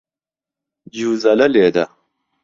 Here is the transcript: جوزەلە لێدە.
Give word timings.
جوزەلە 0.95 1.47
لێدە. 1.53 1.85